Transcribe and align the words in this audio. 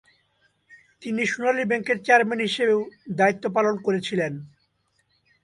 তিনি 1.01 1.21
সোনালী 1.31 1.63
ব্যাংকের 1.69 1.97
চেয়ারম্যান 2.05 2.39
হিসাবেও 2.47 2.81
দায়িত্ব 3.17 3.45
পালন 3.55 3.75
করেছিলেন। 3.85 4.33